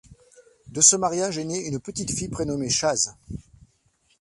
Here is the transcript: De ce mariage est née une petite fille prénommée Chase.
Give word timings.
De 0.69 0.81
ce 0.81 0.95
mariage 0.95 1.37
est 1.37 1.43
née 1.43 1.63
une 1.67 1.79
petite 1.79 2.09
fille 2.09 2.27
prénommée 2.29 2.71
Chase. 2.71 3.15